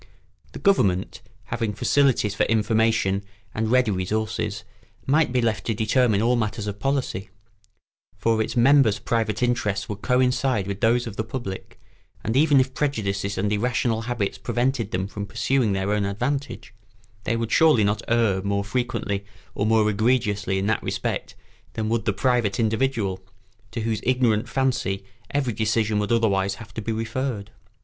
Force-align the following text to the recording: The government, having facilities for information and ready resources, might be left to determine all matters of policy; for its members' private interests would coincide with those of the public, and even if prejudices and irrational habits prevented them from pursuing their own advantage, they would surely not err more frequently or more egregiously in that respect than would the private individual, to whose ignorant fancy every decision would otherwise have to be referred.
The 0.53 0.57
government, 0.57 1.21
having 1.53 1.73
facilities 1.73 2.33
for 2.33 2.41
information 2.47 3.23
and 3.53 3.69
ready 3.69 3.91
resources, 3.91 4.63
might 5.05 5.31
be 5.31 5.43
left 5.43 5.63
to 5.67 5.75
determine 5.75 6.23
all 6.23 6.35
matters 6.35 6.65
of 6.65 6.79
policy; 6.79 7.29
for 8.17 8.41
its 8.41 8.55
members' 8.57 8.97
private 8.97 9.43
interests 9.43 9.87
would 9.87 10.01
coincide 10.01 10.65
with 10.65 10.81
those 10.81 11.05
of 11.05 11.17
the 11.17 11.23
public, 11.23 11.79
and 12.23 12.35
even 12.35 12.59
if 12.59 12.73
prejudices 12.73 13.37
and 13.37 13.53
irrational 13.53 14.01
habits 14.01 14.39
prevented 14.39 14.89
them 14.89 15.05
from 15.05 15.27
pursuing 15.27 15.73
their 15.73 15.91
own 15.91 16.05
advantage, 16.05 16.73
they 17.25 17.35
would 17.35 17.51
surely 17.51 17.83
not 17.83 18.01
err 18.07 18.41
more 18.41 18.63
frequently 18.63 19.23
or 19.53 19.67
more 19.67 19.87
egregiously 19.87 20.57
in 20.57 20.65
that 20.65 20.81
respect 20.81 21.35
than 21.73 21.89
would 21.89 22.05
the 22.05 22.11
private 22.11 22.59
individual, 22.59 23.23
to 23.69 23.81
whose 23.81 23.99
ignorant 24.01 24.49
fancy 24.49 25.05
every 25.29 25.53
decision 25.53 25.99
would 25.99 26.11
otherwise 26.11 26.55
have 26.55 26.73
to 26.73 26.81
be 26.81 26.91
referred. 26.91 27.51